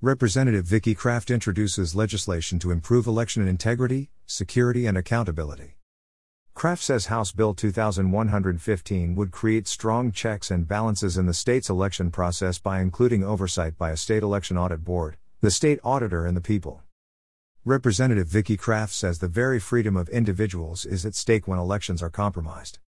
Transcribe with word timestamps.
Representative 0.00 0.64
Vicki 0.64 0.94
Kraft 0.94 1.28
introduces 1.28 1.96
legislation 1.96 2.60
to 2.60 2.70
improve 2.70 3.08
election 3.08 3.48
integrity, 3.48 4.10
security, 4.26 4.86
and 4.86 4.96
accountability. 4.96 5.74
Kraft 6.54 6.84
says 6.84 7.06
House 7.06 7.32
Bill 7.32 7.52
2115 7.52 9.16
would 9.16 9.32
create 9.32 9.66
strong 9.66 10.12
checks 10.12 10.52
and 10.52 10.68
balances 10.68 11.18
in 11.18 11.26
the 11.26 11.34
state's 11.34 11.68
election 11.68 12.12
process 12.12 12.60
by 12.60 12.80
including 12.80 13.24
oversight 13.24 13.76
by 13.76 13.90
a 13.90 13.96
state 13.96 14.22
election 14.22 14.56
audit 14.56 14.84
board, 14.84 15.16
the 15.40 15.50
state 15.50 15.80
auditor, 15.82 16.24
and 16.24 16.36
the 16.36 16.40
people. 16.40 16.80
Representative 17.64 18.28
Vicki 18.28 18.56
Kraft 18.56 18.92
says 18.92 19.18
the 19.18 19.26
very 19.26 19.58
freedom 19.58 19.96
of 19.96 20.08
individuals 20.10 20.86
is 20.86 21.04
at 21.04 21.16
stake 21.16 21.48
when 21.48 21.58
elections 21.58 22.04
are 22.04 22.08
compromised. 22.08 22.78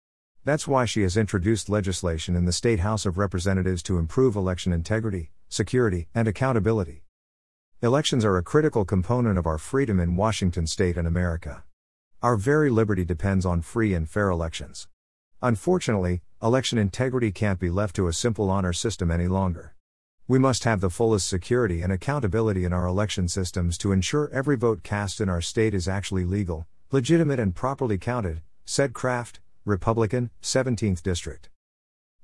That's 0.42 0.66
why 0.66 0.86
she 0.86 1.02
has 1.02 1.18
introduced 1.18 1.68
legislation 1.68 2.34
in 2.34 2.46
the 2.46 2.52
State 2.52 2.80
House 2.80 3.04
of 3.04 3.18
Representatives 3.18 3.82
to 3.82 3.98
improve 3.98 4.36
election 4.36 4.72
integrity, 4.72 5.32
security, 5.50 6.08
and 6.14 6.26
accountability. 6.26 7.04
Elections 7.82 8.24
are 8.24 8.38
a 8.38 8.42
critical 8.42 8.86
component 8.86 9.36
of 9.36 9.46
our 9.46 9.58
freedom 9.58 10.00
in 10.00 10.16
Washington 10.16 10.66
state 10.66 10.96
and 10.96 11.06
America. 11.06 11.64
Our 12.22 12.36
very 12.36 12.70
liberty 12.70 13.04
depends 13.04 13.44
on 13.44 13.60
free 13.60 13.92
and 13.92 14.08
fair 14.08 14.30
elections. 14.30 14.88
Unfortunately, 15.42 16.22
election 16.42 16.78
integrity 16.78 17.32
can't 17.32 17.60
be 17.60 17.68
left 17.68 17.94
to 17.96 18.08
a 18.08 18.12
simple 18.14 18.50
honor 18.50 18.72
system 18.72 19.10
any 19.10 19.28
longer. 19.28 19.74
We 20.26 20.38
must 20.38 20.64
have 20.64 20.80
the 20.80 20.88
fullest 20.88 21.28
security 21.28 21.82
and 21.82 21.92
accountability 21.92 22.64
in 22.64 22.72
our 22.72 22.86
election 22.86 23.28
systems 23.28 23.76
to 23.78 23.92
ensure 23.92 24.30
every 24.32 24.56
vote 24.56 24.82
cast 24.82 25.20
in 25.20 25.28
our 25.28 25.42
state 25.42 25.74
is 25.74 25.86
actually 25.86 26.24
legal, 26.24 26.66
legitimate, 26.90 27.40
and 27.40 27.54
properly 27.54 27.98
counted, 27.98 28.40
said 28.64 28.94
Kraft, 28.94 29.40
Republican, 29.66 30.30
17th 30.40 31.02
District. 31.02 31.50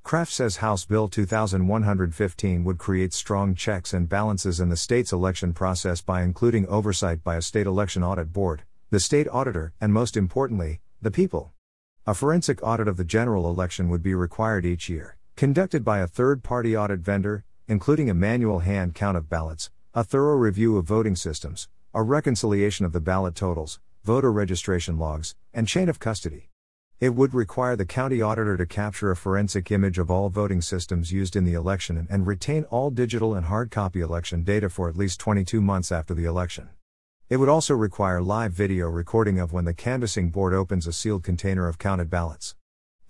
Kraft 0.02 0.32
says 0.32 0.58
House 0.58 0.86
Bill 0.86 1.06
2115 1.06 2.64
would 2.64 2.78
create 2.78 3.12
strong 3.12 3.54
checks 3.54 3.92
and 3.92 4.08
balances 4.08 4.58
in 4.58 4.70
the 4.70 4.76
state's 4.76 5.12
election 5.12 5.52
process 5.52 6.00
by 6.00 6.22
including 6.22 6.66
oversight 6.66 7.22
by 7.22 7.36
a 7.36 7.42
state 7.42 7.66
election 7.66 8.02
audit 8.02 8.32
board, 8.32 8.62
the 8.90 9.00
state 9.00 9.28
auditor, 9.28 9.74
and 9.82 9.92
most 9.92 10.16
importantly, 10.16 10.80
the 11.02 11.10
people. 11.10 11.52
A 12.06 12.14
forensic 12.14 12.62
audit 12.62 12.88
of 12.88 12.96
the 12.96 13.04
general 13.04 13.50
election 13.50 13.90
would 13.90 14.02
be 14.02 14.14
required 14.14 14.64
each 14.64 14.88
year, 14.88 15.18
conducted 15.36 15.84
by 15.84 15.98
a 15.98 16.06
third 16.06 16.42
party 16.42 16.74
audit 16.74 17.00
vendor, 17.00 17.44
including 17.68 18.08
a 18.08 18.14
manual 18.14 18.60
hand 18.60 18.94
count 18.94 19.18
of 19.18 19.28
ballots, 19.28 19.70
a 19.92 20.02
thorough 20.02 20.36
review 20.36 20.78
of 20.78 20.86
voting 20.86 21.16
systems, 21.16 21.68
a 21.92 22.02
reconciliation 22.02 22.86
of 22.86 22.92
the 22.92 23.00
ballot 23.00 23.34
totals, 23.34 23.78
voter 24.04 24.32
registration 24.32 24.98
logs, 24.98 25.34
and 25.52 25.68
chain 25.68 25.90
of 25.90 25.98
custody. 25.98 26.48
It 26.98 27.14
would 27.14 27.34
require 27.34 27.76
the 27.76 27.84
county 27.84 28.22
auditor 28.22 28.56
to 28.56 28.64
capture 28.64 29.10
a 29.10 29.16
forensic 29.16 29.70
image 29.70 29.98
of 29.98 30.10
all 30.10 30.30
voting 30.30 30.62
systems 30.62 31.12
used 31.12 31.36
in 31.36 31.44
the 31.44 31.52
election 31.52 32.06
and, 32.08 32.26
retain 32.26 32.64
all 32.64 32.88
digital 32.88 33.34
and 33.34 33.44
hard 33.44 33.70
copy 33.70 34.00
election 34.00 34.44
data 34.44 34.70
for 34.70 34.88
at 34.88 34.96
least 34.96 35.20
22 35.20 35.60
months 35.60 35.92
after 35.92 36.14
the 36.14 36.24
election. 36.24 36.70
It 37.28 37.36
would 37.36 37.50
also 37.50 37.74
require 37.74 38.22
live 38.22 38.52
video 38.52 38.88
recording 38.88 39.38
of 39.38 39.52
when 39.52 39.66
the 39.66 39.74
canvassing 39.74 40.30
board 40.30 40.54
opens 40.54 40.86
a 40.86 40.92
sealed 40.92 41.22
container 41.22 41.68
of 41.68 41.76
counted 41.76 42.08
ballots. 42.08 42.54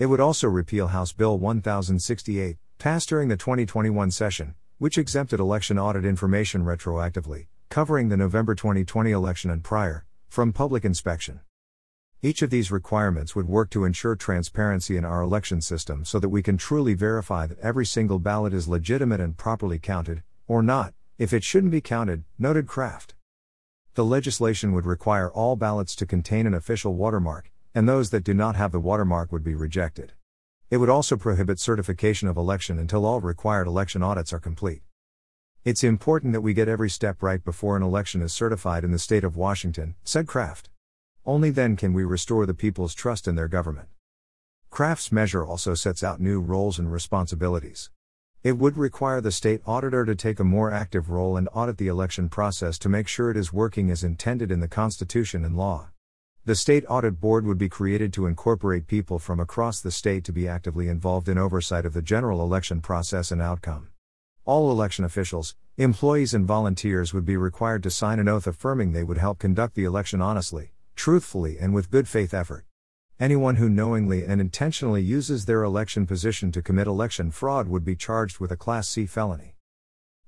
It 0.01 0.07
would 0.07 0.19
also 0.19 0.49
repeal 0.49 0.89
House 0.89 1.13
Bill 1.13 1.39
1068, 1.39 2.57
passed 2.79 3.09
during 3.09 3.29
the 3.29 3.37
2021 3.37 4.11
session, 4.11 4.57
which 4.79 4.99
exempted 4.99 5.39
election 5.39 5.79
audit 5.79 6.05
information 6.05 6.65
retroactively, 6.65 7.47
covering 7.69 8.09
the 8.09 8.17
November 8.17 8.57
2020 8.57 9.13
election 9.13 9.49
and 9.49 9.63
prior, 9.63 10.07
from 10.29 10.53
public 10.53 10.85
inspection. 10.85 11.39
Each 12.27 12.43
of 12.43 12.51
these 12.51 12.73
requirements 12.73 13.37
would 13.37 13.47
work 13.47 13.71
to 13.71 13.85
ensure 13.85 14.17
transparency 14.17 14.97
in 14.97 15.05
our 15.05 15.23
election 15.23 15.61
system 15.61 16.05
so 16.05 16.19
that 16.19 16.29
we 16.29 16.43
can 16.43 16.57
truly 16.57 16.93
verify 16.93 17.47
that 17.47 17.61
every 17.61 17.87
single 17.87 18.19
ballot 18.19 18.53
is 18.53 18.67
legitimate 18.67 19.21
and 19.21 19.37
properly 19.37 19.79
counted, 19.79 20.25
or 20.49 20.61
not, 20.61 20.93
if 21.19 21.33
it 21.33 21.45
shouldn't 21.45 21.71
be 21.71 21.81
counted, 21.81 22.25
noted 22.37 22.67
Kraft. 22.67 23.15
The 23.95 24.05
legislation 24.05 24.73
would 24.73 24.87
require 24.87 25.31
all 25.31 25.55
ballots 25.55 25.95
to 25.95 26.05
contain 26.05 26.49
an 26.49 26.55
official 26.55 26.97
watermark, 26.97 27.53
and 27.77 27.89
those 27.89 28.11
that 28.11 28.25
do 28.25 28.35
not 28.35 28.57
have 28.57 28.73
the 28.73 28.81
watermark 28.81 29.31
would 29.31 29.45
be 29.45 29.55
rejected. 29.55 30.13
It 30.69 30.79
would 30.79 30.91
also 30.91 31.17
prohibit 31.17 31.61
certification 31.61 32.27
of 32.27 32.37
election 32.37 32.77
until 32.77 33.07
all 33.07 33.21
required 33.21 33.69
election 33.69 34.03
audits 34.03 34.33
are 34.33 34.41
complete. 34.41 34.83
It's 35.65 35.85
important 35.85 36.33
that 36.33 36.41
we 36.41 36.55
get 36.55 36.67
every 36.67 36.91
step 36.91 37.23
right 37.23 37.45
before 37.45 37.77
an 37.77 37.85
election 37.85 38.21
is 38.21 38.33
certified 38.33 38.83
in 38.83 38.91
the 38.91 38.99
state 38.99 39.23
of 39.23 39.37
Washington, 39.37 39.95
said 40.03 40.27
Kraft. 40.27 40.71
Only 41.29 41.51
then 41.51 41.75
can 41.75 41.93
we 41.93 42.05
restore 42.05 42.47
the 42.47 42.55
people's 42.55 42.95
trust 42.95 43.27
in 43.27 43.35
their 43.35 43.49
government. 43.49 43.89
Kraft's 44.71 45.11
measure 45.11 45.45
also 45.45 45.75
sets 45.75 46.05
out 46.05 46.21
new 46.21 46.41
roles 46.41 46.79
and 46.79 46.93
responsibilities. 46.93 47.91
It 48.45 48.59
would 48.59 48.77
require 48.77 49.21
the 49.21 49.33
state 49.33 49.61
auditor 49.67 50.05
to 50.05 50.15
take 50.15 50.39
a 50.39 50.45
more 50.45 50.71
active 50.71 51.11
role 51.11 51.37
and 51.37 51.49
audit 51.53 51.79
the 51.79 51.89
election 51.89 52.29
process 52.29 52.79
to 52.79 52.89
make 52.89 53.09
sure 53.09 53.29
it 53.29 53.37
is 53.37 53.53
working 53.53 53.91
as 53.91 54.05
intended 54.05 54.53
in 54.53 54.61
the 54.61 54.69
Constitution 54.69 55.45
and 55.45 55.57
law. 55.57 55.89
The 56.45 56.55
State 56.55 56.85
Audit 56.89 57.21
Board 57.21 57.45
would 57.45 57.59
be 57.59 57.69
created 57.69 58.13
to 58.13 58.27
incorporate 58.27 58.87
people 58.87 59.19
from 59.19 59.41
across 59.41 59.81
the 59.81 59.91
state 59.91 60.23
to 60.27 60.33
be 60.33 60.47
actively 60.47 60.87
involved 60.87 61.29
in 61.29 61.39
oversight 61.39 61.85
of 61.85 61.93
the 61.93 62.03
general 62.03 62.41
election 62.41 62.81
process 62.81 63.33
and 63.33 63.43
outcome. 63.43 63.89
All 64.45 64.71
election 64.71 65.05
officials, 65.05 65.57
employees, 65.77 66.35
and 66.35 66.47
volunteers 66.47 67.13
would 67.13 67.25
be 67.25 67.37
required 67.37 67.83
to 67.83 67.91
sign 67.91 68.21
an 68.21 68.29
oath 68.29 68.47
affirming 68.47 68.93
they 68.93 69.03
would 69.03 69.19
help 69.19 69.41
conduct 69.41 69.75
the 69.75 69.83
election 69.83 70.23
honestly, 70.23 70.71
truthfully, 70.97 71.59
and 71.61 71.73
with 71.73 71.91
good 71.91 72.09
faith 72.09 72.35
effort. 72.35 72.65
Anyone 73.21 73.57
who 73.57 73.69
knowingly 73.69 74.25
and 74.25 74.41
intentionally 74.41 75.01
uses 75.01 75.45
their 75.45 75.63
election 75.63 76.07
position 76.07 76.51
to 76.53 76.61
commit 76.61 76.87
election 76.87 77.31
fraud 77.31 77.69
would 77.69 77.85
be 77.85 77.95
charged 77.95 78.41
with 78.41 78.51
a 78.51 78.57
Class 78.57 78.89
C 78.89 79.07
felony. 79.07 79.55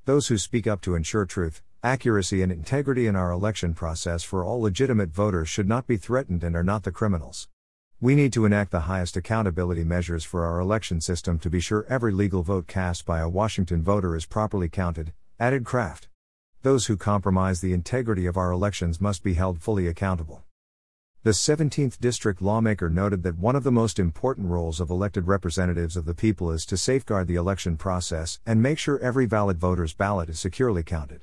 Those 0.04 0.28
who 0.28 0.38
speak 0.38 0.66
up 0.66 0.80
to 0.82 0.94
ensure 0.94 1.26
truth, 1.26 1.60
accuracy, 1.82 2.40
and 2.42 2.50
integrity 2.50 3.06
in 3.06 3.14
our 3.14 3.30
election 3.30 3.74
process 3.74 4.22
for 4.22 4.44
all 4.44 4.62
legitimate 4.62 5.10
voters 5.10 5.48
should 5.48 5.68
not 5.68 5.86
be 5.86 5.96
threatened 5.96 6.42
and 6.42 6.56
are 6.56 6.64
not 6.64 6.84
the 6.84 6.92
criminals. 6.92 7.48
We 8.00 8.14
need 8.14 8.32
to 8.32 8.44
enact 8.44 8.70
the 8.70 8.80
highest 8.80 9.16
accountability 9.16 9.84
measures 9.84 10.24
for 10.24 10.46
our 10.46 10.60
election 10.60 11.00
system 11.00 11.38
to 11.40 11.50
be 11.50 11.60
sure 11.60 11.84
every 11.88 12.12
legal 12.12 12.42
vote 12.42 12.66
cast 12.66 13.04
by 13.04 13.18
a 13.18 13.28
Washington 13.28 13.82
voter 13.82 14.16
is 14.16 14.24
properly 14.24 14.68
counted, 14.68 15.12
added 15.38 15.64
Kraft. 15.64 16.08
Those 16.62 16.86
who 16.86 16.96
compromise 16.96 17.60
the 17.60 17.72
integrity 17.72 18.24
of 18.26 18.36
our 18.36 18.50
elections 18.50 19.00
must 19.00 19.22
be 19.22 19.34
held 19.34 19.60
fully 19.60 19.86
accountable. 19.86 20.44
The 21.24 21.30
17th 21.30 21.98
District 21.98 22.40
lawmaker 22.40 22.88
noted 22.88 23.24
that 23.24 23.36
one 23.36 23.56
of 23.56 23.64
the 23.64 23.72
most 23.72 23.98
important 23.98 24.46
roles 24.46 24.78
of 24.78 24.88
elected 24.88 25.26
representatives 25.26 25.96
of 25.96 26.04
the 26.04 26.14
people 26.14 26.52
is 26.52 26.64
to 26.66 26.76
safeguard 26.76 27.26
the 27.26 27.34
election 27.34 27.76
process 27.76 28.38
and 28.46 28.62
make 28.62 28.78
sure 28.78 29.00
every 29.00 29.26
valid 29.26 29.58
voter's 29.58 29.92
ballot 29.92 30.28
is 30.28 30.38
securely 30.38 30.84
counted. 30.84 31.22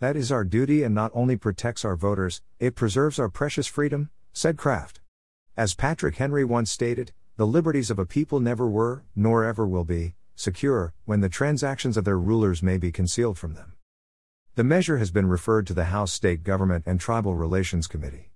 That 0.00 0.16
is 0.16 0.32
our 0.32 0.42
duty 0.42 0.82
and 0.82 0.96
not 0.96 1.12
only 1.14 1.36
protects 1.36 1.84
our 1.84 1.94
voters, 1.94 2.42
it 2.58 2.74
preserves 2.74 3.20
our 3.20 3.28
precious 3.28 3.68
freedom, 3.68 4.10
said 4.32 4.56
Kraft. 4.56 5.00
As 5.56 5.76
Patrick 5.76 6.16
Henry 6.16 6.44
once 6.44 6.72
stated, 6.72 7.12
the 7.36 7.46
liberties 7.46 7.92
of 7.92 8.00
a 8.00 8.06
people 8.06 8.40
never 8.40 8.68
were, 8.68 9.04
nor 9.14 9.44
ever 9.44 9.64
will 9.64 9.84
be, 9.84 10.16
secure, 10.34 10.92
when 11.04 11.20
the 11.20 11.28
transactions 11.28 11.96
of 11.96 12.04
their 12.04 12.18
rulers 12.18 12.64
may 12.64 12.78
be 12.78 12.90
concealed 12.90 13.38
from 13.38 13.54
them. 13.54 13.74
The 14.56 14.64
measure 14.64 14.98
has 14.98 15.12
been 15.12 15.28
referred 15.28 15.68
to 15.68 15.74
the 15.74 15.84
House 15.84 16.12
State 16.12 16.42
Government 16.42 16.82
and 16.84 16.98
Tribal 16.98 17.36
Relations 17.36 17.86
Committee. 17.86 18.32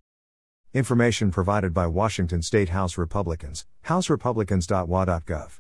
Information 0.75 1.31
provided 1.31 1.73
by 1.73 1.87
Washington 1.87 2.43
State 2.43 2.69
House 2.69 2.99
Republicans, 2.99 3.65
houserepublicans.wa.gov. 3.87 5.51